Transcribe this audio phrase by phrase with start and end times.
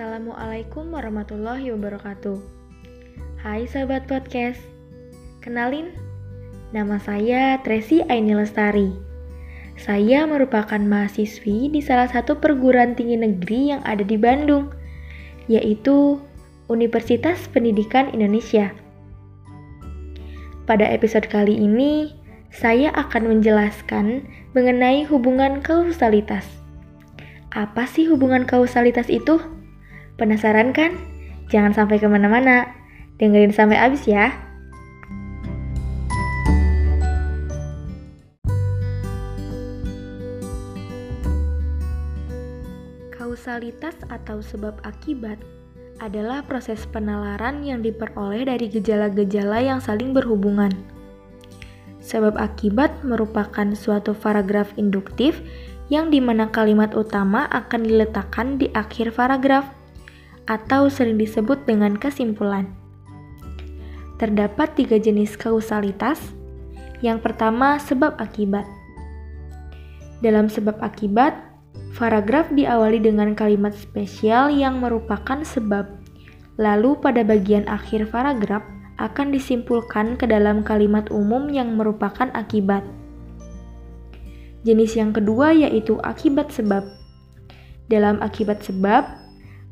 [0.00, 2.40] Assalamualaikum warahmatullahi wabarakatuh.
[3.44, 4.56] Hai sahabat podcast.
[5.44, 5.92] Kenalin,
[6.72, 8.96] nama saya Tracy Aini Lestari.
[9.76, 14.72] Saya merupakan mahasiswi di salah satu perguruan tinggi negeri yang ada di Bandung,
[15.52, 16.16] yaitu
[16.72, 18.72] Universitas Pendidikan Indonesia.
[20.64, 22.16] Pada episode kali ini,
[22.48, 24.24] saya akan menjelaskan
[24.56, 26.48] mengenai hubungan kausalitas.
[27.52, 29.59] Apa sih hubungan kausalitas itu?
[30.20, 31.00] Penasaran kan?
[31.48, 32.68] Jangan sampai ke mana-mana.
[33.16, 34.28] Dengerin sampai habis ya.
[43.16, 45.40] Kausalitas atau sebab akibat
[46.04, 50.76] adalah proses penalaran yang diperoleh dari gejala-gejala yang saling berhubungan.
[52.04, 55.40] Sebab akibat merupakan suatu paragraf induktif
[55.88, 59.79] yang di mana kalimat utama akan diletakkan di akhir paragraf
[60.50, 62.66] atau sering disebut dengan kesimpulan.
[64.18, 66.18] Terdapat tiga jenis kausalitas.
[67.00, 68.66] Yang pertama, sebab akibat.
[70.20, 71.32] Dalam sebab akibat,
[71.96, 75.88] paragraf diawali dengan kalimat spesial yang merupakan sebab.
[76.60, 78.60] Lalu pada bagian akhir paragraf
[79.00, 82.84] akan disimpulkan ke dalam kalimat umum yang merupakan akibat.
[84.60, 86.84] Jenis yang kedua yaitu akibat sebab.
[87.88, 89.08] Dalam akibat sebab,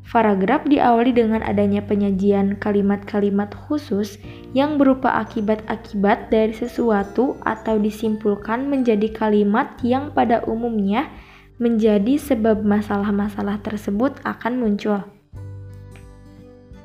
[0.09, 4.17] Paragraf diawali dengan adanya penyajian kalimat-kalimat khusus
[4.57, 11.13] yang berupa akibat-akibat dari sesuatu atau disimpulkan menjadi kalimat yang pada umumnya
[11.61, 15.05] menjadi sebab masalah-masalah tersebut akan muncul.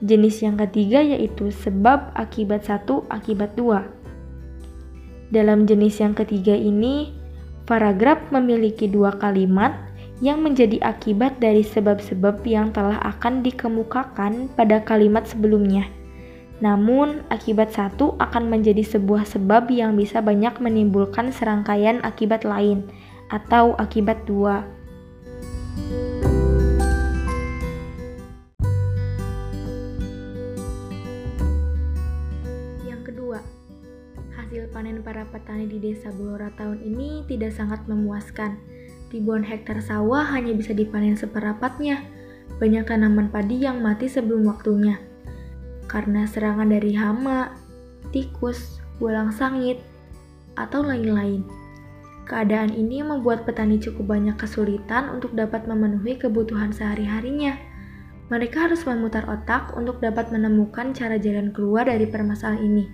[0.04, 3.88] Jenis yang ketiga yaitu sebab akibat satu akibat dua.
[5.32, 7.16] Dalam jenis yang ketiga ini,
[7.64, 9.72] paragraf memiliki dua kalimat
[10.24, 15.84] yang menjadi akibat dari sebab-sebab yang telah akan dikemukakan pada kalimat sebelumnya.
[16.64, 22.88] Namun, akibat satu akan menjadi sebuah sebab yang bisa banyak menimbulkan serangkaian akibat lain,
[23.28, 24.64] atau akibat dua.
[32.88, 33.44] Yang kedua,
[34.40, 38.73] hasil panen para petani di desa Blora tahun ini tidak sangat memuaskan
[39.12, 42.04] Ribuan hektar sawah hanya bisa dipanen seperempatnya.
[42.60, 45.00] Banyak tanaman padi yang mati sebelum waktunya.
[45.90, 47.52] Karena serangan dari hama,
[48.14, 49.82] tikus, bulang sangit,
[50.54, 51.44] atau lain-lain.
[52.24, 57.52] Keadaan ini membuat petani cukup banyak kesulitan untuk dapat memenuhi kebutuhan sehari-harinya.
[58.32, 62.84] Mereka harus memutar otak untuk dapat menemukan cara jalan keluar dari permasalahan ini.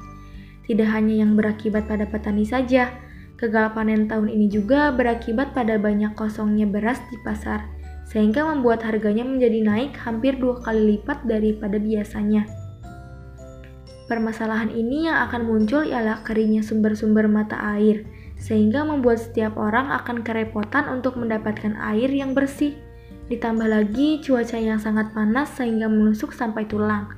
[0.66, 2.90] Tidak hanya yang berakibat pada petani saja,
[3.40, 7.64] Gagal panen tahun ini juga berakibat pada banyak kosongnya beras di pasar,
[8.04, 12.44] sehingga membuat harganya menjadi naik hampir dua kali lipat daripada biasanya.
[14.12, 18.04] Permasalahan ini yang akan muncul ialah keringnya sumber-sumber mata air,
[18.36, 22.76] sehingga membuat setiap orang akan kerepotan untuk mendapatkan air yang bersih.
[23.32, 27.14] Ditambah lagi cuaca yang sangat panas sehingga menusuk sampai tulang.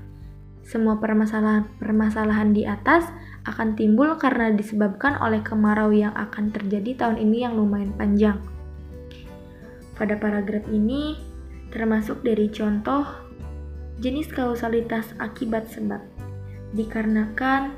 [0.63, 3.09] Semua permasalahan-permasalahan di atas
[3.43, 8.39] akan timbul karena disebabkan oleh kemarau yang akan terjadi tahun ini yang lumayan panjang.
[9.99, 11.19] Pada paragraf ini
[11.75, 13.03] termasuk dari contoh
[13.99, 16.03] jenis kausalitas akibat sebab
[16.75, 17.75] dikarenakan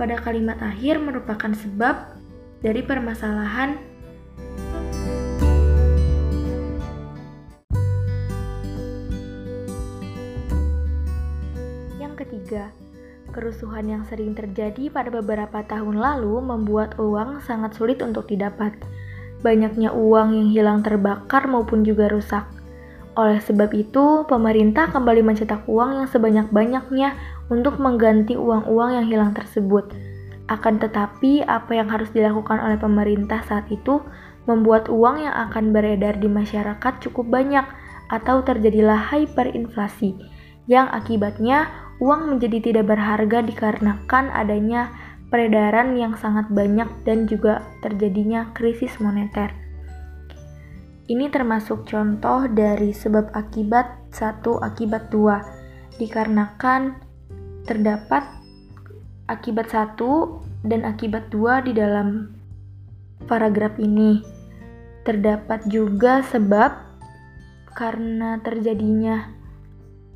[0.00, 2.16] pada kalimat akhir merupakan sebab
[2.64, 3.91] dari permasalahan
[13.32, 18.76] Kerusuhan yang sering terjadi pada beberapa tahun lalu membuat uang sangat sulit untuk didapat.
[19.40, 22.44] Banyaknya uang yang hilang terbakar maupun juga rusak.
[23.16, 27.16] Oleh sebab itu, pemerintah kembali mencetak uang yang sebanyak-banyaknya
[27.48, 29.88] untuk mengganti uang-uang yang hilang tersebut.
[30.52, 34.04] Akan tetapi, apa yang harus dilakukan oleh pemerintah saat itu
[34.44, 37.64] membuat uang yang akan beredar di masyarakat cukup banyak
[38.12, 40.31] atau terjadilah hyperinflasi
[40.70, 44.90] yang akibatnya uang menjadi tidak berharga dikarenakan adanya
[45.32, 49.48] peredaran yang sangat banyak dan juga terjadinya krisis moneter.
[51.08, 55.42] Ini termasuk contoh dari sebab akibat satu akibat dua,
[55.98, 57.00] dikarenakan
[57.66, 58.22] terdapat
[59.26, 62.30] akibat satu dan akibat dua di dalam
[63.26, 64.22] paragraf ini.
[65.02, 66.70] Terdapat juga sebab
[67.74, 69.41] karena terjadinya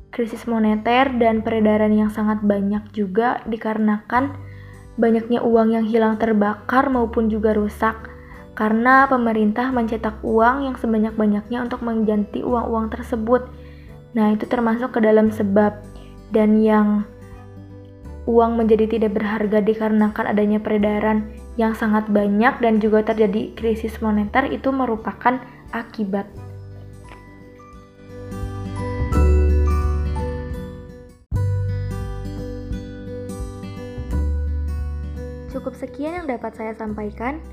[0.09, 4.33] krisis moneter dan peredaran yang sangat banyak juga dikarenakan
[4.97, 8.09] banyaknya uang yang hilang terbakar maupun juga rusak
[8.57, 13.45] karena pemerintah mencetak uang yang sebanyak-banyaknya untuk mengganti uang-uang tersebut
[14.17, 15.77] Nah, itu termasuk ke dalam sebab
[16.33, 17.05] dan yang
[18.25, 24.49] uang menjadi tidak berharga dikarenakan adanya peredaran yang sangat banyak dan juga terjadi krisis moneter
[24.49, 25.37] itu merupakan
[25.69, 26.25] akibat.
[35.67, 37.43] Cukup sekian yang dapat saya sampaikan.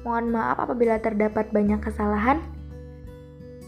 [0.00, 2.40] Mohon maaf apabila terdapat banyak kesalahan.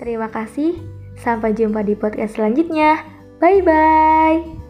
[0.01, 0.73] Terima kasih.
[1.21, 3.05] Sampai jumpa di podcast selanjutnya.
[3.45, 4.70] Bye bye.